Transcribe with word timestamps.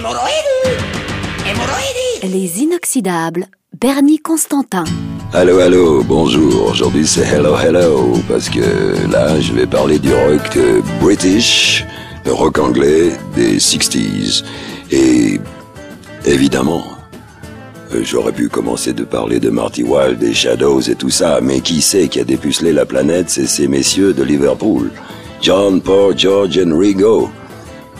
Hémorroïdes 0.00 0.80
Hémorroïdes 1.46 2.32
Les 2.32 2.62
inoxydables, 2.62 3.48
Bernie 3.78 4.18
Constantin. 4.18 4.84
Allô, 5.34 5.58
allô, 5.58 6.02
bonjour. 6.02 6.70
Aujourd'hui 6.70 7.06
c'est 7.06 7.26
hello, 7.26 7.54
hello, 7.58 8.14
parce 8.26 8.48
que 8.48 9.10
là 9.12 9.38
je 9.38 9.52
vais 9.52 9.66
parler 9.66 9.98
du 9.98 10.10
rock 10.10 10.58
british, 11.02 11.84
le 12.24 12.32
rock 12.32 12.58
anglais 12.58 13.12
des 13.36 13.58
60s. 13.58 14.42
Et 14.90 15.38
évidemment, 16.24 16.84
euh, 17.92 18.00
j'aurais 18.02 18.32
pu 18.32 18.48
commencer 18.48 18.94
de 18.94 19.04
parler 19.04 19.38
de 19.38 19.50
Marty 19.50 19.82
Wilde, 19.82 20.18
des 20.18 20.32
Shadows 20.32 20.80
et 20.80 20.94
tout 20.94 21.10
ça, 21.10 21.40
mais 21.42 21.60
qui 21.60 21.82
sait 21.82 22.08
qui 22.08 22.20
a 22.20 22.24
dépucelé 22.24 22.72
la 22.72 22.86
planète, 22.86 23.28
c'est 23.28 23.46
ces 23.46 23.68
messieurs 23.68 24.14
de 24.14 24.22
Liverpool. 24.22 24.90
John, 25.42 25.82
Paul, 25.82 26.18
George 26.18 26.56
and 26.56 26.74
Ringo. 26.74 27.30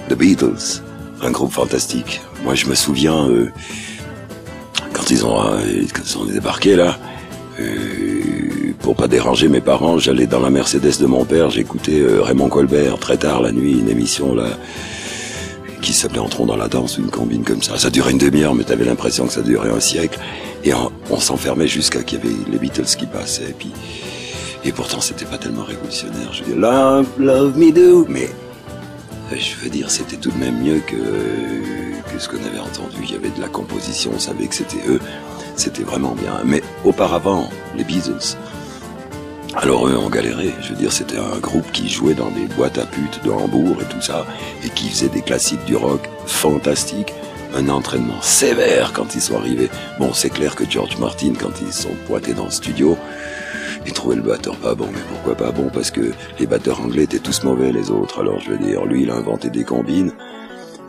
The 0.09 0.15
Beatles. 0.15 0.81
Un 1.23 1.31
groupe 1.31 1.53
fantastique. 1.53 2.21
Moi, 2.45 2.55
je 2.55 2.67
me 2.67 2.75
souviens, 2.75 3.29
euh, 3.29 3.51
quand 4.93 5.11
ils 5.11 5.27
ont, 5.27 5.41
euh, 5.43 5.59
quand 5.93 6.03
ils 6.05 6.19
ont 6.19 6.25
débarqué 6.25 6.77
là, 6.77 6.97
euh, 7.61 8.73
pour 8.81 8.97
pas 8.97 9.07
déranger 9.07 9.49
mes 9.49 9.61
parents, 9.61 9.99
j'allais 9.99 10.27
dans 10.27 10.41
la 10.41 10.49
Mercedes 10.51 10.99
de 10.99 11.07
mon 11.07 11.27
père, 11.27 11.51
j'écoutais 11.51 12.03
Raymond 12.23 12.49
Colbert 12.49 12.99
très 12.99 13.19
tard 13.19 13.43
la 13.43 13.53
nuit, 13.53 13.79
une 13.79 13.91
émission 13.91 14.35
là 14.35 14.47
qui 15.83 15.93
s'appelait 15.93 16.21
Entrons 16.21 16.47
dans 16.47 16.57
la 16.57 16.69
danse, 16.69 16.99
une 16.99 17.11
combine 17.11 17.45
comme 17.45 17.63
ça. 17.63 17.79
Ça 17.79 17.91
durait 17.91 18.13
une 18.13 18.19
demi-heure, 18.19 18.55
mais 18.55 18.65
t'avais 18.65 18.85
l'impression 18.85 19.27
que 19.27 19.33
ça 19.33 19.43
durait 19.43 19.71
un 19.71 19.81
siècle. 19.81 20.19
Et 20.65 20.73
on, 20.75 21.21
s'enfermait 21.21 21.69
jusqu'à 21.69 22.03
qu'il 22.03 22.19
y 22.19 22.23
avait 22.23 22.35
les 22.51 22.59
Beatles 22.59 22.85
qui 22.85 23.07
passaient. 23.07 23.55
Et 24.65 24.73
pourtant, 24.73 25.01
c'était 25.01 25.25
pas 25.25 25.39
tellement 25.39 25.65
révolutionnaire. 25.65 26.33
Je 26.33 26.45
dire, 26.45 26.57
love, 26.57 27.07
love 27.19 27.59
me 27.59 27.73
do, 27.73 28.07
mais 28.09 28.29
je 29.41 29.57
veux 29.57 29.71
dire, 29.71 29.91
c'était 29.91 30.17
tout 30.17 30.31
de 30.31 30.39
même 30.39 30.63
mieux 30.63 30.81
que 30.81 30.97
ce 32.19 32.29
qu'on 32.29 32.45
avait 32.45 32.59
entendu. 32.59 32.99
Il 33.03 33.13
y 33.13 33.17
avait 33.17 33.31
de 33.31 33.41
la 33.41 33.49
composition, 33.49 34.13
on 34.15 34.19
savait 34.19 34.47
que 34.47 34.55
c'était 34.55 34.83
eux. 34.87 35.01
C'était 35.57 35.83
vraiment 35.83 36.15
bien. 36.15 36.41
Mais 36.45 36.63
auparavant, 36.85 37.49
les 37.77 37.85
Beatles. 37.85 38.37
Alors 39.55 39.89
eux 39.89 39.97
ont 39.97 40.11
galéré, 40.11 40.55
je 40.63 40.69
veux 40.69 40.77
dire, 40.77 40.93
c'était 40.93 41.19
un 41.19 41.39
groupe 41.39 41.73
qui 41.73 41.89
jouait 41.89 42.15
dans 42.15 42.31
des 42.31 42.47
boîtes 42.55 42.79
à 42.79 42.87
putes 42.87 43.25
de 43.25 43.31
Hambourg 43.31 43.79
et 43.81 43.93
tout 43.93 44.01
ça, 44.01 44.25
et 44.65 44.69
qui 44.69 44.89
faisait 44.89 45.09
des 45.09 45.23
classiques 45.23 45.65
du 45.65 45.75
rock 45.75 46.09
fantastiques, 46.27 47.13
un 47.55 47.69
entraînement 47.69 48.23
sévère 48.23 48.93
quand 48.93 49.17
ils 49.17 49.21
sont 49.21 49.37
arrivés. 49.37 49.69
Bon, 49.99 50.13
c'est 50.13 50.31
clair 50.31 50.55
que 50.55 50.63
George 50.71 50.99
Martin, 50.99 51.33
quand 51.37 51.61
ils 51.63 51.73
sont 51.73 51.97
pointés 52.07 52.33
dans 52.33 52.45
le 52.45 52.53
studio, 52.53 52.97
il 53.87 53.93
trouvait 53.93 54.17
le 54.17 54.23
batteur 54.23 54.57
pas 54.57 54.75
bon, 54.75 54.87
mais 54.93 55.01
pourquoi 55.09 55.35
pas 55.35 55.53
bon? 55.53 55.71
Parce 55.73 55.91
que 55.91 56.13
les 56.39 56.47
batteurs 56.47 56.81
anglais 56.81 57.05
étaient 57.05 57.19
tous 57.19 57.43
mauvais, 57.45 57.73
les 57.73 57.91
autres. 57.91 58.21
Alors 58.21 58.41
je 58.41 58.51
veux 58.51 58.59
dire, 58.59 58.85
lui, 58.85 59.03
il 59.03 59.11
a 59.11 59.15
inventé 59.15 59.51
des 59.51 59.65
combines. 59.65 60.13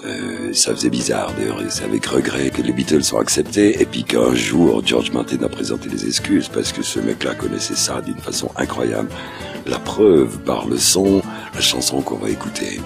Euh, 0.03 0.51
ça 0.53 0.73
faisait 0.73 0.89
bizarre 0.89 1.31
d'ailleurs, 1.37 1.61
et 1.61 1.69
c'est 1.69 1.83
avec 1.83 2.05
regret 2.07 2.49
que 2.49 2.63
les 2.63 2.73
Beatles 2.73 3.03
sont 3.03 3.19
acceptés, 3.19 3.81
et 3.81 3.85
puis 3.85 4.03
qu'un 4.03 4.33
jour 4.33 4.81
George 4.83 5.11
Martin 5.11 5.43
a 5.43 5.49
présenté 5.49 5.89
des 5.89 6.07
excuses 6.07 6.47
parce 6.47 6.71
que 6.71 6.81
ce 6.81 6.99
mec-là 6.99 7.35
connaissait 7.35 7.75
ça 7.75 8.01
d'une 8.01 8.17
façon 8.17 8.49
incroyable. 8.55 9.09
La 9.67 9.77
preuve 9.77 10.39
par 10.39 10.67
le 10.67 10.77
son, 10.77 11.21
la 11.53 11.61
chanson 11.61 12.01
qu'on 12.01 12.17
va 12.17 12.29
écouter. 12.29 12.79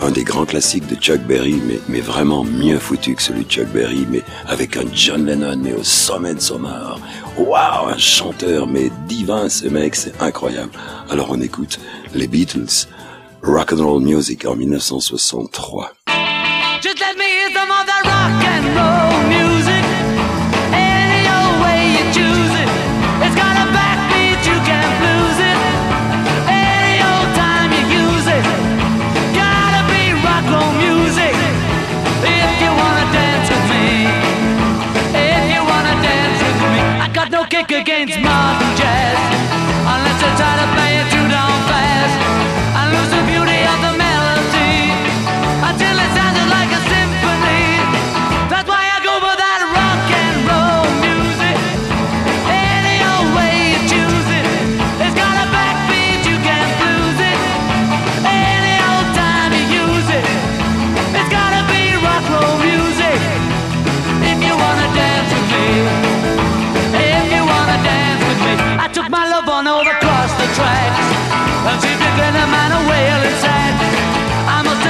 Un 0.00 0.10
des 0.10 0.24
grands 0.24 0.46
classiques 0.46 0.86
de 0.86 0.94
Chuck 0.94 1.20
Berry, 1.22 1.60
mais, 1.88 2.00
vraiment 2.00 2.44
mieux 2.44 2.78
foutu 2.78 3.14
que 3.14 3.22
celui 3.22 3.44
de 3.44 3.50
Chuck 3.50 3.66
Berry, 3.68 4.06
mais 4.08 4.22
avec 4.46 4.76
un 4.76 4.84
John 4.92 5.26
Lennon, 5.26 5.58
mais 5.62 5.72
au 5.72 5.82
sommet 5.82 6.34
de 6.34 6.40
son 6.40 6.64
art. 6.64 7.00
Waouh, 7.36 7.88
un 7.88 7.98
chanteur, 7.98 8.66
mais 8.66 8.90
divin 9.06 9.48
ce 9.48 9.66
mec, 9.66 9.96
c'est 9.96 10.20
incroyable. 10.22 10.70
Alors 11.10 11.28
on 11.30 11.40
écoute 11.40 11.80
les 12.14 12.28
Beatles, 12.28 12.86
Rock 13.42 13.72
and 13.72 13.84
Roll 13.84 14.02
Music 14.02 14.46
en 14.46 14.54
1963. 14.54 15.92
Just 16.80 17.00
let. 17.00 17.18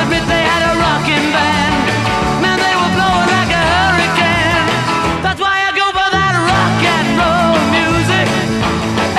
They 0.09 0.43
had 0.43 0.63
a 0.65 0.75
rocking 0.81 1.27
band. 1.37 1.75
Man, 2.41 2.57
they 2.57 2.75
were 2.81 2.93
like 2.97 3.53
a 3.53 3.65
hurricane. 3.77 4.57
That's 5.21 5.41
why 5.41 5.69
I 5.69 5.71
go 5.77 5.85
for 5.93 6.09
that 6.17 6.35
rock 6.49 6.81
and 6.97 7.09
roll 7.21 7.61
music. 7.69 8.27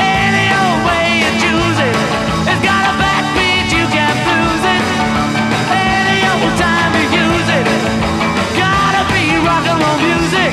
Any 0.02 0.50
old 0.50 0.82
way 0.90 1.22
you 1.22 1.32
choose 1.38 1.78
it. 1.78 1.98
It's 2.50 2.64
got 2.66 2.90
a 2.90 2.94
backbeat, 2.98 3.70
you 3.70 3.86
can't 3.94 4.18
lose 4.34 4.66
it. 4.66 4.84
Any 5.78 6.26
old 6.26 6.54
time 6.58 6.92
you 6.98 7.06
use 7.22 7.50
it. 7.54 7.66
Gotta 8.58 9.06
be 9.14 9.38
rock 9.46 9.66
and 9.70 9.78
roll 9.78 10.00
music. 10.02 10.52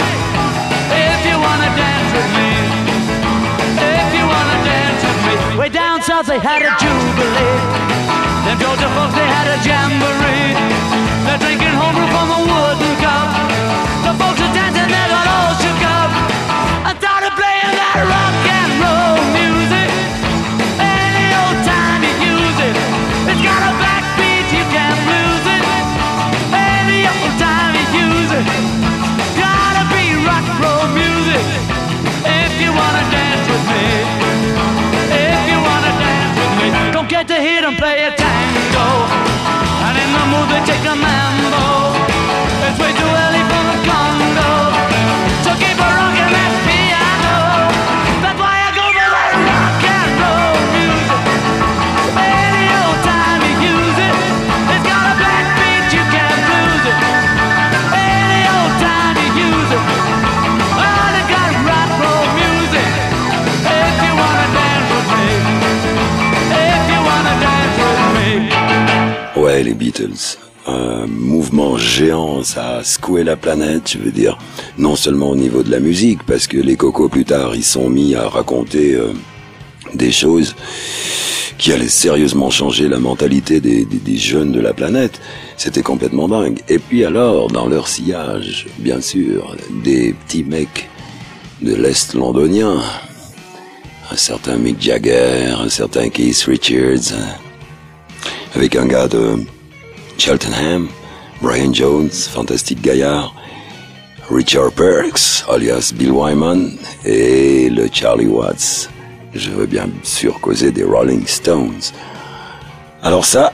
If 0.92 1.20
you 1.24 1.36
wanna 1.40 1.70
dance 1.80 2.12
with 2.12 2.30
me. 2.36 2.50
If 3.80 4.08
you 4.12 4.24
wanna 4.28 4.58
dance 4.68 5.00
with 5.00 5.20
me. 5.24 5.34
Way 5.56 5.68
down 5.72 6.04
south 6.04 6.28
they 6.28 6.38
had 6.38 6.60
a 6.60 6.70
jubilee. 6.76 7.95
Georgia 8.60 8.88
folks, 8.96 9.14
they 9.14 9.28
had 9.28 9.46
a 9.52 9.58
jamboree. 9.66 10.56
They're 11.26 11.40
drinking 11.44 11.74
homebrew 11.76 12.08
from 12.08 12.28
a 12.32 12.40
wooden 12.48 12.94
cup. 13.04 13.28
The 14.06 14.12
folks 14.16 14.40
are 14.40 14.52
dancing, 14.56 14.85
Beatles. 69.76 70.38
Un 70.66 71.06
mouvement 71.06 71.76
géant, 71.78 72.42
ça 72.42 72.78
a 72.78 72.84
secoué 72.84 73.22
la 73.22 73.36
planète, 73.36 73.92
je 73.92 73.98
veux 73.98 74.10
dire. 74.10 74.36
Non 74.78 74.96
seulement 74.96 75.30
au 75.30 75.36
niveau 75.36 75.62
de 75.62 75.70
la 75.70 75.78
musique, 75.78 76.24
parce 76.26 76.48
que 76.48 76.56
les 76.58 76.76
cocos 76.76 77.08
plus 77.08 77.24
tard, 77.24 77.54
ils 77.54 77.62
sont 77.64 77.88
mis 77.88 78.16
à 78.16 78.28
raconter 78.28 78.94
euh, 78.94 79.12
des 79.94 80.10
choses 80.10 80.56
qui 81.56 81.72
allaient 81.72 81.88
sérieusement 81.88 82.50
changer 82.50 82.88
la 82.88 82.98
mentalité 82.98 83.60
des, 83.60 83.84
des- 83.84 83.98
des 83.98 84.16
jeunes 84.16 84.50
de 84.52 84.60
la 84.60 84.74
planète. 84.74 85.20
C'était 85.56 85.82
complètement 85.82 86.28
dingue. 86.28 86.60
Et 86.68 86.78
puis 86.80 87.04
alors, 87.04 87.46
dans 87.48 87.66
leur 87.68 87.86
sillage, 87.86 88.66
bien 88.78 89.00
sûr, 89.00 89.56
des 89.84 90.14
petits 90.14 90.42
mecs 90.44 90.88
de 91.62 91.74
l'Est 91.76 92.12
londonien, 92.14 92.82
un 94.10 94.16
certain 94.16 94.56
Mick 94.56 94.82
Jagger, 94.82 95.54
un 95.58 95.68
certain 95.68 96.08
Keith 96.10 96.42
Richards, 96.48 97.16
avec 98.54 98.74
un 98.76 98.86
gars 98.86 99.08
de 99.08 99.36
Cheltenham, 100.18 100.88
Brian 101.40 101.72
Jones, 101.72 102.10
fantastique 102.10 102.80
gaillard, 102.80 103.34
Richard 104.30 104.72
Perks, 104.72 105.44
alias 105.48 105.92
Bill 105.94 106.10
Wyman, 106.10 106.72
et 107.04 107.68
le 107.70 107.88
Charlie 107.92 108.26
Watts. 108.26 108.90
Je 109.34 109.50
veux 109.50 109.66
bien 109.66 109.88
sûr 110.02 110.40
causer 110.40 110.72
des 110.72 110.84
Rolling 110.84 111.26
Stones. 111.26 111.92
Alors 113.02 113.24
ça, 113.24 113.52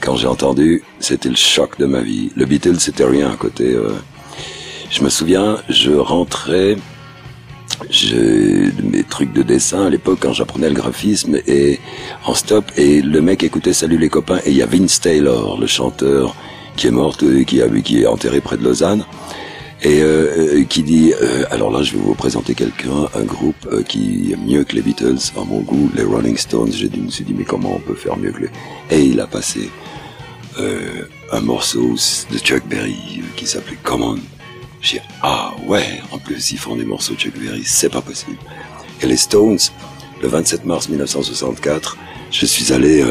quand 0.00 0.16
j'ai 0.16 0.28
entendu, 0.28 0.82
c'était 1.00 1.28
le 1.28 1.36
choc 1.36 1.78
de 1.78 1.86
ma 1.86 2.00
vie. 2.00 2.30
Le 2.36 2.46
Beatles, 2.46 2.78
c'était 2.78 3.04
rien 3.04 3.30
à 3.30 3.36
côté. 3.36 3.74
Euh, 3.74 3.90
je 4.90 5.02
me 5.02 5.08
souviens, 5.08 5.58
je 5.68 5.90
rentrais, 5.90 6.76
j'ai 7.90 8.72
mes 8.82 9.04
trucs 9.04 9.32
de 9.32 9.42
dessin 9.42 9.86
à 9.86 9.90
l'époque 9.90 10.18
quand 10.22 10.32
j'apprenais 10.32 10.68
le 10.68 10.74
graphisme 10.74 11.38
et 11.46 11.78
en 12.24 12.34
stop 12.34 12.64
et 12.76 13.00
le 13.00 13.20
mec 13.20 13.42
écoutait 13.42 13.72
Salut 13.72 13.98
les 13.98 14.08
copains 14.08 14.38
et 14.44 14.50
il 14.50 14.56
y 14.56 14.62
a 14.62 14.66
Vince 14.66 15.00
Taylor, 15.00 15.58
le 15.58 15.66
chanteur 15.66 16.34
qui 16.76 16.86
est 16.86 16.90
mort, 16.90 17.16
euh, 17.22 17.44
qui, 17.44 17.62
a, 17.62 17.68
qui 17.68 18.02
est 18.02 18.06
enterré 18.06 18.40
près 18.40 18.56
de 18.56 18.64
Lausanne 18.64 19.04
et 19.82 20.02
euh, 20.02 20.64
qui 20.64 20.82
dit 20.82 21.12
euh, 21.22 21.44
alors 21.50 21.70
là 21.70 21.82
je 21.82 21.92
vais 21.92 22.00
vous 22.00 22.14
présenter 22.14 22.54
quelqu'un 22.54 23.08
un 23.14 23.22
groupe 23.22 23.68
euh, 23.70 23.82
qui 23.82 24.32
est 24.32 24.36
mieux 24.36 24.64
que 24.64 24.74
les 24.74 24.82
Beatles 24.82 25.18
à 25.36 25.44
mon 25.44 25.60
goût 25.60 25.88
les 25.94 26.02
Rolling 26.02 26.36
Stones 26.36 26.72
j'ai 26.72 26.88
dit 26.88 27.00
me 27.00 27.10
suis 27.10 27.24
dit 27.24 27.34
mais 27.36 27.44
comment 27.44 27.76
on 27.76 27.78
peut 27.78 27.94
faire 27.94 28.16
mieux 28.16 28.32
que 28.32 28.42
les 28.42 28.50
et 28.90 29.04
il 29.04 29.20
a 29.20 29.28
passé 29.28 29.70
euh, 30.58 31.04
un 31.30 31.40
morceau 31.40 31.94
de 32.32 32.38
Chuck 32.38 32.66
Berry 32.66 33.22
qui 33.36 33.46
s'appelait 33.46 33.78
Come 33.84 34.02
On 34.02 34.37
j'ai 34.80 35.00
ah 35.22 35.54
ouais 35.66 36.00
en 36.12 36.18
plus 36.18 36.52
ils 36.52 36.58
font 36.58 36.76
des 36.76 36.84
morceaux 36.84 37.14
de 37.14 37.18
Chuck 37.18 37.36
Berry 37.38 37.62
c'est 37.64 37.88
pas 37.88 38.02
possible 38.02 38.38
et 39.00 39.06
les 39.06 39.16
Stones 39.16 39.58
le 40.22 40.28
27 40.28 40.64
mars 40.64 40.88
1964 40.88 41.96
je 42.30 42.46
suis 42.46 42.72
allé 42.72 43.02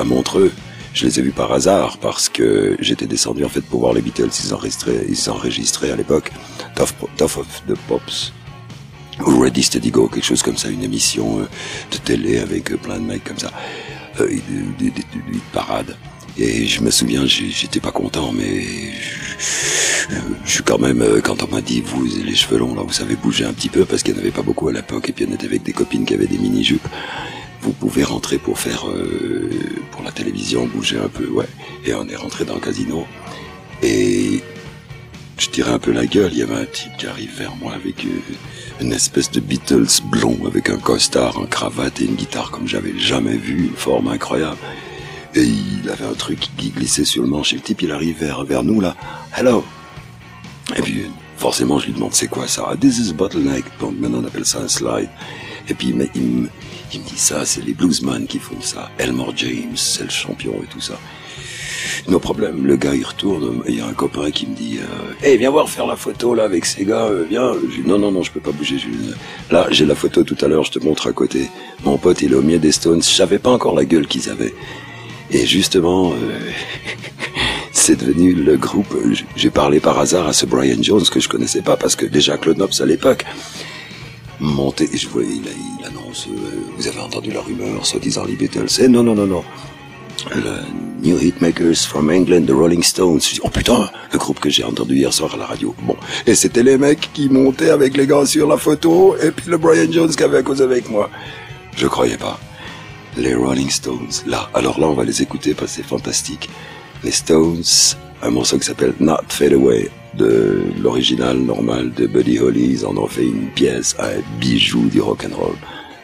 à 0.00 0.04
Montreux 0.04 0.52
je 0.98 1.06
les 1.06 1.20
ai 1.20 1.22
vus 1.22 1.30
par 1.30 1.52
hasard 1.52 1.98
parce 1.98 2.28
que 2.28 2.76
j'étais 2.80 3.06
descendu 3.06 3.44
en 3.44 3.48
fait 3.48 3.60
pour 3.60 3.78
voir 3.80 3.92
les 3.92 4.02
Beatles. 4.02 4.30
Ils 4.44 4.52
enregistraient, 4.52 5.06
ils 5.08 5.30
enregistraient 5.30 5.92
à 5.92 5.96
l'époque 5.96 6.32
Tough, 6.74 7.36
of 7.38 7.62
the 7.68 7.74
Pops 7.86 8.32
ou 9.24 9.40
Ready 9.40 9.62
Steady 9.62 9.92
Go, 9.92 10.08
quelque 10.08 10.24
chose 10.24 10.42
comme 10.42 10.56
ça, 10.56 10.68
une 10.68 10.82
émission 10.82 11.40
euh, 11.40 11.48
de 11.92 11.96
télé 11.98 12.38
avec 12.38 12.72
euh, 12.72 12.76
plein 12.76 12.98
de 12.98 13.04
mecs 13.04 13.22
comme 13.22 13.38
ça, 13.38 13.52
euh, 14.20 14.28
des, 14.78 14.90
des, 14.90 15.04
parades. 15.52 15.96
Et 16.36 16.66
je 16.66 16.80
me 16.82 16.90
souviens, 16.90 17.26
j'étais 17.26 17.80
pas 17.80 17.90
content, 17.90 18.32
mais 18.32 18.62
je, 18.62 19.38
suis 20.44 20.62
quand 20.62 20.78
même, 20.78 21.04
quand 21.22 21.42
on 21.42 21.48
m'a 21.48 21.60
dit, 21.60 21.80
vous, 21.80 22.04
les 22.04 22.34
cheveux 22.34 22.58
longs, 22.58 22.74
là, 22.74 22.82
vous 22.82 22.92
savez 22.92 23.16
bouger 23.16 23.44
un 23.44 23.52
petit 23.52 23.68
peu, 23.68 23.84
parce 23.84 24.02
qu'il 24.02 24.14
n'y 24.14 24.20
en 24.20 24.22
avait 24.22 24.30
pas 24.30 24.42
beaucoup 24.42 24.68
à 24.68 24.72
l'époque, 24.72 25.08
et 25.08 25.12
puis 25.12 25.26
on 25.28 25.34
était 25.34 25.46
avec 25.46 25.62
des 25.62 25.72
copines 25.72 26.04
qui 26.04 26.14
avaient 26.14 26.26
des 26.26 26.38
mini-jupes 26.38 26.86
vous 27.62 27.72
pouvez 27.72 28.04
rentrer 28.04 28.38
pour 28.38 28.58
faire 28.58 28.88
euh, 28.88 29.50
pour 29.90 30.02
la 30.02 30.12
télévision, 30.12 30.66
bouger 30.66 30.98
un 30.98 31.08
peu, 31.08 31.26
ouais. 31.28 31.48
Et 31.84 31.94
on 31.94 32.06
est 32.08 32.16
rentré 32.16 32.44
dans 32.44 32.54
le 32.54 32.60
casino 32.60 33.06
et 33.82 34.42
je 35.38 35.48
tirais 35.48 35.72
un 35.72 35.78
peu 35.78 35.92
la 35.92 36.06
gueule. 36.06 36.30
Il 36.32 36.38
y 36.38 36.42
avait 36.42 36.54
un 36.54 36.64
type 36.64 36.96
qui 36.98 37.06
arrive 37.06 37.36
vers 37.36 37.54
moi 37.56 37.72
avec 37.74 38.04
euh, 38.04 38.20
une 38.80 38.92
espèce 38.92 39.30
de 39.30 39.40
Beatles 39.40 40.02
blond 40.10 40.38
avec 40.46 40.70
un 40.70 40.78
costard, 40.78 41.38
un 41.38 41.46
cravate 41.46 42.00
et 42.00 42.04
une 42.04 42.14
guitare 42.14 42.50
comme 42.50 42.66
j'avais 42.66 42.98
jamais 42.98 43.36
vu, 43.36 43.66
une 43.66 43.76
forme 43.76 44.08
incroyable. 44.08 44.58
Et 45.34 45.42
il 45.44 45.88
avait 45.90 46.06
un 46.06 46.14
truc 46.14 46.48
qui 46.56 46.70
glissait 46.70 47.04
sur 47.04 47.22
le 47.22 47.28
manche. 47.28 47.52
Et 47.52 47.56
le 47.56 47.62
type, 47.62 47.82
il 47.82 47.92
arrive 47.92 48.18
vers, 48.18 48.44
vers 48.44 48.62
nous 48.62 48.80
là. 48.80 48.96
Hello. 49.36 49.64
Et 50.76 50.82
puis 50.82 51.06
forcément, 51.36 51.78
je 51.78 51.86
lui 51.86 51.92
demande 51.94 52.12
c'est 52.12 52.28
quoi 52.28 52.46
ça. 52.46 52.74
This 52.80 52.98
is 52.98 53.12
bottleneck. 53.12 53.64
Donc 53.80 53.94
maintenant 53.98 54.20
on 54.22 54.26
appelle 54.26 54.46
ça 54.46 54.60
un 54.60 54.68
slide. 54.68 55.08
Et 55.68 55.74
puis 55.74 55.88
il, 55.88 56.10
il, 56.14 56.48
il 56.94 57.00
me 57.00 57.04
dit 57.06 57.18
ça, 57.18 57.44
c'est 57.44 57.64
les 57.64 57.74
bluesman 57.74 58.26
qui 58.26 58.38
font 58.38 58.60
ça. 58.60 58.90
Elmore 58.98 59.36
James, 59.36 59.76
c'est 59.76 60.04
le 60.04 60.10
champion 60.10 60.54
et 60.62 60.66
tout 60.66 60.80
ça. 60.80 60.98
No 62.06 62.18
problème, 62.18 62.66
le 62.66 62.76
gars 62.76 62.94
il 62.94 63.04
retourne, 63.04 63.62
il 63.68 63.76
y 63.76 63.80
a 63.80 63.86
un 63.86 63.92
copain 63.92 64.30
qui 64.30 64.46
me 64.46 64.54
dit 64.54 64.78
euh, 64.78 65.36
viens 65.36 65.50
voir 65.50 65.68
faire 65.68 65.86
la 65.86 65.96
photo 65.96 66.34
là 66.34 66.44
avec 66.44 66.64
ces 66.64 66.84
gars, 66.84 67.04
euh, 67.04 67.24
viens. 67.28 67.52
Non 67.86 67.98
non 67.98 68.10
non, 68.10 68.22
je 68.22 68.30
peux 68.30 68.40
pas 68.40 68.52
bouger. 68.52 68.76
Là, 69.50 69.66
j'ai 69.70 69.84
la 69.84 69.94
photo 69.94 70.22
tout 70.22 70.36
à 70.40 70.48
l'heure, 70.48 70.64
je 70.64 70.72
te 70.72 70.84
montre 70.84 71.06
à 71.08 71.12
côté. 71.12 71.48
Mon 71.84 71.98
pote, 71.98 72.22
il 72.22 72.32
est 72.32 72.36
au 72.36 72.42
milieu 72.42 72.58
des 72.58 72.72
Stones, 72.72 73.02
je 73.02 73.08
savais 73.08 73.38
pas 73.38 73.50
encore 73.50 73.74
la 73.74 73.84
gueule 73.84 74.06
qu'ils 74.06 74.30
avaient. 74.30 74.54
Et 75.30 75.46
justement, 75.46 76.12
euh, 76.12 76.14
c'est 77.88 77.96
devenu 77.96 78.34
le 78.34 78.58
groupe. 78.58 78.94
J'ai 79.34 79.48
parlé 79.48 79.80
par 79.80 79.98
hasard 79.98 80.26
à 80.26 80.34
ce 80.34 80.44
Brian 80.44 80.76
Jones 80.82 81.04
que 81.10 81.20
je 81.20 81.28
connaissais 81.30 81.62
pas 81.62 81.78
parce 81.78 81.96
que 81.96 82.04
déjà 82.04 82.36
Claude 82.36 82.58
Nobs 82.58 82.78
à 82.80 82.84
l'époque 82.84 83.24
montait. 84.40 84.90
Je 84.92 85.08
voyais, 85.08 85.30
il, 85.30 85.86
annonce. 85.86 86.28
vous 86.76 86.86
avez 86.86 87.00
entendu 87.00 87.30
la 87.30 87.40
rumeur, 87.40 87.86
soi-disant 87.86 88.26
les 88.26 88.34
Beatles. 88.34 88.68
Et 88.82 88.88
non 88.88 89.02
non 89.02 89.14
non 89.14 89.26
non. 89.26 89.42
Le 90.34 90.58
New 91.02 91.18
Hitmakers 91.18 91.86
from 91.88 92.10
England, 92.10 92.44
The 92.44 92.50
Rolling 92.50 92.82
Stones. 92.82 93.22
Je 93.22 93.36
dis, 93.36 93.40
oh 93.42 93.48
putain, 93.48 93.88
le 94.12 94.18
groupe 94.18 94.38
que 94.38 94.50
j'ai 94.50 94.64
entendu 94.64 94.94
hier 94.94 95.14
soir 95.14 95.32
à 95.32 95.38
la 95.38 95.46
radio. 95.46 95.74
Bon, 95.84 95.96
et 96.26 96.34
c'était 96.34 96.62
les 96.62 96.76
mecs 96.76 97.08
qui 97.14 97.30
montaient 97.30 97.70
avec 97.70 97.96
les 97.96 98.06
gars 98.06 98.26
sur 98.26 98.46
la 98.46 98.58
photo, 98.58 99.16
et 99.16 99.30
puis 99.30 99.50
le 99.50 99.56
Brian 99.56 99.90
Jones 99.90 100.14
qui 100.14 100.22
avait 100.22 100.42
causé 100.42 100.62
avec 100.62 100.90
moi. 100.90 101.08
Je 101.74 101.86
croyais 101.86 102.18
pas. 102.18 102.38
Les 103.16 103.34
Rolling 103.34 103.70
Stones, 103.70 104.12
là, 104.26 104.50
alors 104.52 104.78
là, 104.78 104.88
on 104.88 104.92
va 104.92 105.04
les 105.04 105.22
écouter 105.22 105.54
parce 105.54 105.70
que 105.70 105.76
c'est 105.78 105.88
fantastique. 105.88 106.50
Les 107.04 107.12
Stones, 107.12 107.62
un 108.22 108.30
morceau 108.30 108.58
qui 108.58 108.66
s'appelle 108.66 108.92
Not 108.98 109.28
Fade 109.28 109.52
Away 109.52 109.88
de 110.14 110.62
l'original 110.82 111.38
normal 111.38 111.92
de 111.92 112.06
Buddy 112.06 112.40
Holly. 112.40 112.72
Ils 112.72 112.86
en 112.86 112.96
ont 112.96 113.06
fait 113.06 113.24
une 113.24 113.48
pièce, 113.54 113.94
un 114.00 114.20
bijou 114.40 114.88
du 114.88 115.00
rock 115.00 115.24
and 115.24 115.36
roll. 115.36 115.54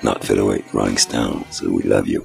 Not 0.02 0.18
Fade 0.22 0.38
Away, 0.38 0.62
Rolling 0.72 0.98
Stones, 0.98 1.62
we 1.66 1.84
love 1.84 2.06
you. 2.06 2.22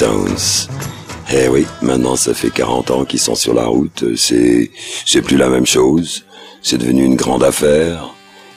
Stones. 0.00 0.66
Eh 1.30 1.48
oui, 1.48 1.66
maintenant 1.82 2.16
ça 2.16 2.32
fait 2.32 2.48
40 2.48 2.90
ans 2.90 3.04
qu'ils 3.04 3.20
sont 3.20 3.34
sur 3.34 3.52
la 3.52 3.66
route. 3.66 4.02
C'est, 4.16 4.70
c'est 5.04 5.20
plus 5.20 5.36
la 5.36 5.50
même 5.50 5.66
chose. 5.66 6.24
C'est 6.62 6.78
devenu 6.78 7.04
une 7.04 7.16
grande 7.16 7.44
affaire. 7.44 8.08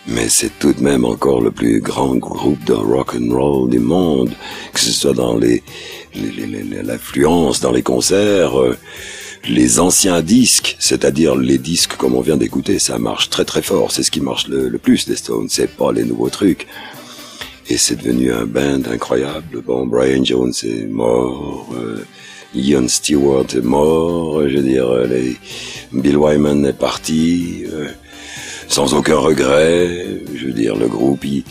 Mais 0.08 0.30
c'est 0.30 0.58
tout 0.58 0.72
de 0.72 0.82
même 0.82 1.04
encore 1.04 1.42
le 1.42 1.52
plus 1.52 1.82
grand 1.82 2.16
groupe 2.16 2.64
de 2.64 2.72
rock 2.72 3.16
and 3.20 3.36
roll 3.36 3.70
du 3.70 3.80
monde, 3.80 4.32
que 4.74 4.80
ce 4.80 4.94
soit 4.94 5.12
dans 5.12 5.38
les, 5.38 5.64
l'influence 6.16 7.60
dans 7.60 7.74
les 7.74 7.84
concerts. 7.84 8.58
Euh, 8.58 8.78
les 9.44 9.82
anciens 9.82 10.22
disques, 10.22 10.78
c'est-à-dire 10.80 11.36
les 11.36 11.58
disques 11.58 11.98
comme 11.98 12.16
on 12.16 12.22
vient 12.22 12.38
d'écouter, 12.38 12.80
ça 12.80 13.00
marche 13.00 13.30
très 13.30 13.44
très 13.44 13.62
fort. 13.62 13.92
C'est 13.92 14.04
ce 14.04 14.12
qui 14.12 14.22
marche 14.22 14.48
le, 14.48 14.70
le 14.70 14.78
plus 14.78 15.06
des 15.10 15.18
Stones, 15.18 15.48
c'est 15.50 15.76
pas 15.76 15.92
les 15.92 16.06
nouveaux 16.06 16.30
trucs. 16.30 16.68
Et 17.70 17.78
c'est 17.78 17.96
devenu 17.96 18.32
un 18.32 18.46
band 18.46 18.82
incroyable. 18.92 19.62
Bon, 19.66 19.86
Brian 19.88 20.24
Jones 20.24 20.54
est 20.64 20.86
mort, 20.88 21.68
euh, 21.76 22.04
Ian 22.54 22.88
Stewart 22.88 23.46
est 23.56 23.62
mort, 23.64 24.48
je 24.48 24.58
veux 24.58 24.64
dire, 24.64 24.88
euh, 24.90 25.08
les, 25.08 25.38
Bill 25.94 26.18
Wyman 26.18 26.66
est 26.66 26.78
parti. 26.78 27.64
euh, 27.72 27.90
sans 28.70 28.94
aucun 28.96 29.18
regret. 29.18 30.22
Je 30.34 30.48
veux 30.48 30.54
dire, 30.54 30.76
le 30.76 30.88
groupe, 30.88 31.24
il- 31.26 31.44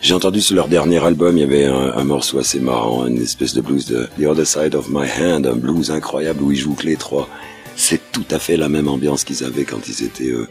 j'ai 0.00 0.14
entendu 0.14 0.40
sur 0.40 0.56
leur 0.56 0.66
dernier 0.68 0.98
album, 1.04 1.36
il 1.36 1.40
y 1.42 1.44
avait 1.44 1.64
un, 1.66 2.02
morceau 2.02 2.38
assez 2.38 2.58
marrant, 2.58 3.06
une 3.06 3.22
espèce 3.22 3.54
de 3.54 3.60
blues 3.60 3.86
de 3.86 4.08
The 4.18 4.26
Other 4.26 4.46
Side 4.46 4.74
of 4.74 4.88
My 4.88 5.06
Hand, 5.20 5.46
un 5.46 5.54
blues 5.54 5.90
incroyable 5.92 6.42
où 6.42 6.50
ils 6.50 6.58
jouent 6.58 6.74
que 6.74 6.86
les 6.86 6.96
trois. 6.96 7.28
C'est 7.76 8.00
tout 8.10 8.24
à 8.30 8.38
fait 8.40 8.56
la 8.56 8.68
même 8.68 8.88
ambiance 8.88 9.22
qu'ils 9.22 9.44
avaient 9.44 9.64
quand 9.64 9.86
ils 9.86 10.02
étaient 10.04 10.30
euh, 10.32 10.48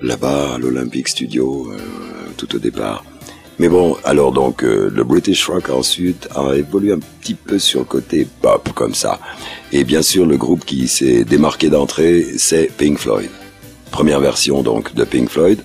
là-bas 0.00 0.54
à 0.54 0.58
l'Olympic 0.58 1.08
Studio, 1.08 1.70
tout 2.38 2.54
au 2.54 2.58
départ. 2.58 3.04
Mais 3.58 3.68
bon, 3.68 3.96
alors 4.04 4.32
donc 4.32 4.64
euh, 4.64 4.90
le 4.92 5.04
British 5.04 5.46
Rock 5.46 5.70
ensuite 5.70 6.28
a 6.34 6.54
évolué 6.54 6.92
un 6.92 6.98
petit 6.98 7.34
peu 7.34 7.58
sur 7.58 7.80
le 7.80 7.86
côté 7.86 8.26
pop 8.42 8.70
comme 8.74 8.94
ça. 8.94 9.20
Et 9.72 9.84
bien 9.84 10.02
sûr, 10.02 10.26
le 10.26 10.36
groupe 10.36 10.64
qui 10.64 10.88
s'est 10.88 11.24
démarqué 11.24 11.70
d'entrée, 11.70 12.26
c'est 12.36 12.70
Pink 12.76 12.98
Floyd 12.98 13.30
première 13.94 14.18
version 14.18 14.64
donc 14.64 14.92
de 14.92 15.04
Pink 15.04 15.30
Floyd, 15.30 15.60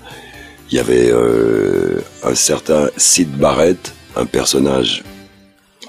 il 0.69 0.75
y 0.75 0.79
avait 0.79 1.09
euh, 1.09 1.99
un 2.23 2.35
certain 2.35 2.89
Sid 2.95 3.27
Barrett, 3.27 3.91
un 4.15 4.27
personnage 4.27 5.03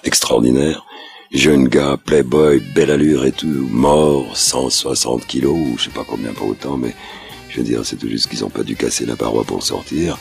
extraordinaire, 0.04 0.86
jeune 1.32 1.68
gars, 1.68 1.98
playboy, 2.02 2.62
belle 2.74 2.90
allure 2.90 3.26
et 3.26 3.32
tout, 3.32 3.68
mort, 3.70 4.38
160 4.38 5.26
kilos, 5.26 5.54
je 5.76 5.84
sais 5.84 5.90
pas 5.90 6.06
combien, 6.08 6.32
pas 6.32 6.46
autant, 6.46 6.78
mais 6.78 6.94
je 7.50 7.58
veux 7.58 7.62
dire, 7.62 7.84
c'est 7.84 7.96
tout 7.96 8.08
juste 8.08 8.28
qu'ils 8.28 8.42
ont 8.42 8.48
pas 8.48 8.62
dû 8.62 8.74
casser 8.74 9.04
la 9.04 9.16
paroi 9.16 9.44
pour 9.44 9.62
sortir. 9.62 10.16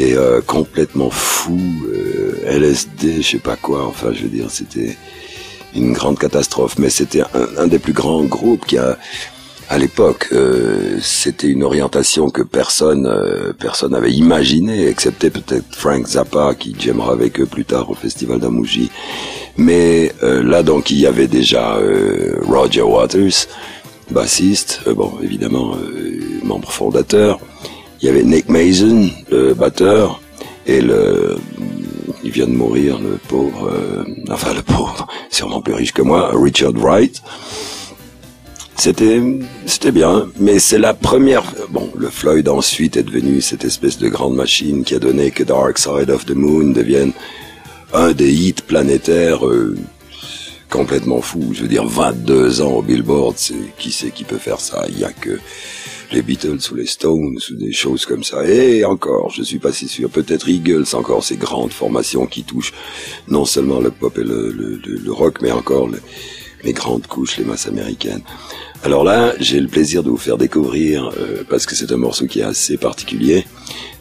Euh, 0.00 0.40
complètement 0.46 1.10
fou, 1.10 1.58
euh, 1.92 2.32
LSD, 2.46 3.20
je 3.20 3.30
sais 3.32 3.38
pas 3.38 3.56
quoi, 3.56 3.84
enfin 3.86 4.12
je 4.12 4.22
veux 4.22 4.28
dire, 4.28 4.48
c'était 4.48 4.96
une 5.74 5.92
grande 5.92 6.18
catastrophe, 6.18 6.78
mais 6.78 6.88
c'était 6.88 7.22
un, 7.56 7.66
des 7.66 7.80
plus 7.80 7.92
grands 7.92 8.22
groupes 8.22 8.64
qui 8.64 8.78
a 8.78 8.96
à 9.68 9.76
l'époque, 9.76 10.28
euh, 10.32 10.98
c'était 11.02 11.48
une 11.48 11.64
orientation 11.64 12.30
que 12.30 12.42
personne 12.42 13.12
personne 13.58 13.90
n'avait 13.90 14.12
imaginé, 14.12 14.86
excepté 14.86 15.30
peut-être 15.30 15.74
Frank 15.74 16.06
Zappa 16.06 16.54
qui 16.54 16.76
jammera 16.78 17.12
avec 17.12 17.40
eux 17.40 17.46
plus 17.46 17.64
tard 17.64 17.90
au 17.90 17.94
Festival 17.94 18.38
d'Amouji. 18.38 18.90
Mais 19.56 20.12
là 20.22 20.62
donc 20.62 20.90
il 20.90 21.00
y 21.00 21.06
avait 21.06 21.26
déjà 21.26 21.76
Roger 22.46 22.82
Waters, 22.82 23.48
bassiste, 24.12 24.88
bon 24.88 25.14
évidemment 25.22 25.76
membre 26.44 26.70
fondateur. 26.70 27.40
Il 28.00 28.06
y 28.06 28.08
avait 28.08 28.22
Nick 28.22 28.48
Mason, 28.48 29.10
le 29.30 29.54
batteur, 29.54 30.20
et 30.66 30.80
le 30.80 31.36
il 32.22 32.30
vient 32.30 32.46
de 32.46 32.52
mourir 32.52 32.98
le 32.98 33.18
pauvre, 33.28 33.70
euh, 33.72 34.04
enfin 34.30 34.52
le 34.54 34.62
pauvre, 34.62 35.06
sûrement 35.30 35.60
plus 35.60 35.74
riche 35.74 35.92
que 35.92 36.02
moi, 36.02 36.30
Richard 36.34 36.72
Wright. 36.74 37.22
C'était, 38.76 39.20
c'était 39.66 39.90
bien, 39.90 40.28
mais 40.38 40.60
c'est 40.60 40.78
la 40.78 40.94
première. 40.94 41.42
Bon, 41.70 41.90
le 41.96 42.10
Floyd 42.10 42.48
ensuite 42.48 42.96
est 42.96 43.02
devenu 43.02 43.40
cette 43.40 43.64
espèce 43.64 43.98
de 43.98 44.08
grande 44.08 44.36
machine 44.36 44.84
qui 44.84 44.94
a 44.94 45.00
donné 45.00 45.32
que 45.32 45.42
Dark 45.42 45.78
Side 45.78 46.10
of 46.10 46.26
the 46.26 46.34
Moon 46.34 46.72
devienne 46.72 47.12
un 47.92 48.12
des 48.12 48.32
hits 48.32 48.62
planétaires 48.64 49.44
euh, 49.46 49.76
complètement 50.70 51.20
fou. 51.20 51.50
Je 51.52 51.62
veux 51.62 51.68
dire, 51.68 51.86
22 51.86 52.60
ans 52.62 52.74
au 52.74 52.82
Billboard, 52.82 53.34
c'est 53.36 53.74
qui 53.78 53.90
c'est 53.90 54.10
qui 54.10 54.22
peut 54.22 54.38
faire 54.38 54.60
ça? 54.60 54.84
Il 54.88 54.98
y 54.98 55.04
a 55.04 55.12
que 55.12 55.40
les 56.12 56.22
Beatles 56.22 56.58
ou 56.70 56.74
les 56.74 56.86
Stones 56.86 57.38
ou 57.50 57.54
des 57.54 57.72
choses 57.72 58.06
comme 58.06 58.24
ça. 58.24 58.46
Et 58.48 58.84
encore, 58.84 59.30
je 59.30 59.42
suis 59.42 59.58
pas 59.58 59.72
si 59.72 59.88
sûr. 59.88 60.08
Peut-être 60.10 60.48
Eagles, 60.48 60.84
encore 60.94 61.22
ces 61.24 61.36
grandes 61.36 61.72
formations 61.72 62.26
qui 62.26 62.44
touchent 62.44 62.72
non 63.28 63.44
seulement 63.44 63.80
le 63.80 63.90
pop 63.90 64.16
et 64.18 64.24
le, 64.24 64.50
le- 64.50 65.12
rock, 65.12 65.38
mais 65.42 65.50
encore 65.50 65.88
le- 65.88 66.00
les 66.64 66.72
grandes 66.72 67.06
couches, 67.06 67.36
les 67.38 67.44
masses 67.44 67.66
américaines. 67.68 68.22
Alors 68.84 69.04
là, 69.04 69.34
j'ai 69.40 69.60
le 69.60 69.68
plaisir 69.68 70.02
de 70.02 70.10
vous 70.10 70.16
faire 70.16 70.38
découvrir, 70.38 71.10
euh, 71.18 71.42
parce 71.48 71.66
que 71.66 71.74
c'est 71.74 71.90
un 71.92 71.96
morceau 71.96 72.26
qui 72.26 72.40
est 72.40 72.44
assez 72.44 72.76
particulier, 72.76 73.44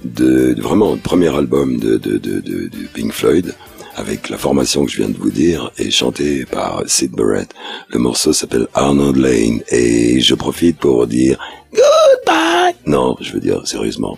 de, 0.03 0.55
vraiment 0.59 0.91
le 0.93 0.97
premier 0.99 1.35
album 1.35 1.77
de, 1.79 1.97
de, 1.97 2.17
de 2.17 2.69
Pink 2.93 3.11
Floyd, 3.11 3.53
avec 3.95 4.29
la 4.29 4.37
formation 4.37 4.85
que 4.85 4.91
je 4.91 4.97
viens 4.97 5.09
de 5.09 5.17
vous 5.17 5.31
dire, 5.31 5.71
et 5.79 5.89
chanté 5.89 6.45
par 6.45 6.83
Sid 6.85 7.11
Barrett. 7.11 7.49
Le 7.89 7.97
morceau 7.99 8.33
s'appelle 8.33 8.67
Arnold 8.75 9.17
Lane, 9.17 9.61
et 9.71 10.19
je 10.19 10.35
profite 10.35 10.77
pour 10.77 11.07
dire 11.07 11.39
goodbye. 11.77 12.75
Non, 12.85 13.15
je 13.21 13.31
veux 13.31 13.39
dire 13.39 13.65
sérieusement, 13.67 14.17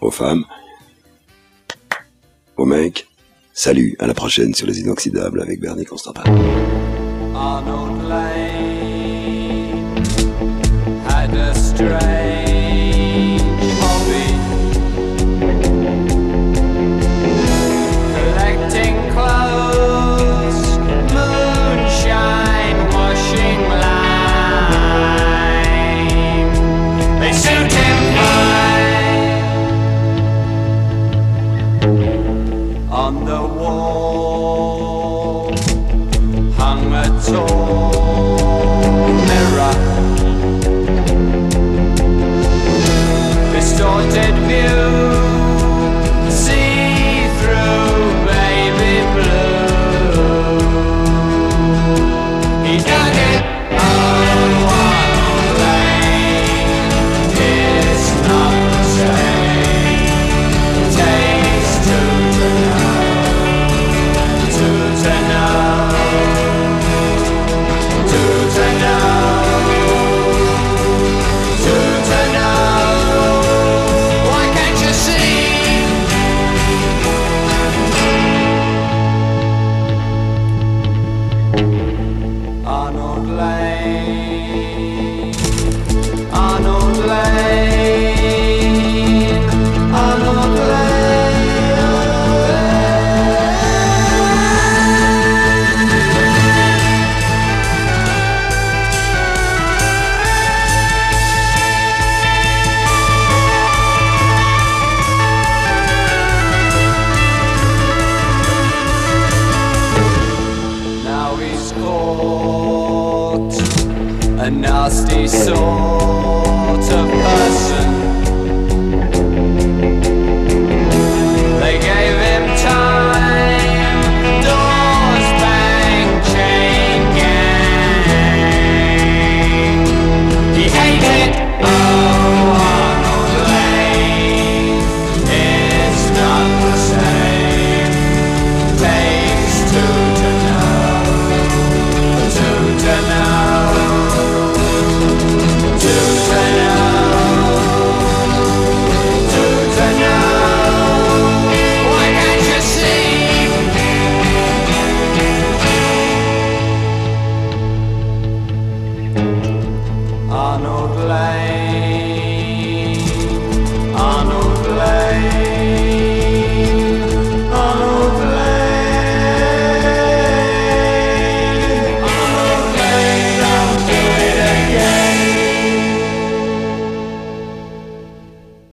aux 0.00 0.10
femmes, 0.10 0.44
aux 2.56 2.64
mecs, 2.64 3.06
salut, 3.52 3.96
à 3.98 4.06
la 4.06 4.14
prochaine 4.14 4.54
sur 4.54 4.66
les 4.66 4.80
inoxydables 4.80 5.42
avec 5.42 5.60
Bernie 5.60 5.84
Constantin. 5.84 6.24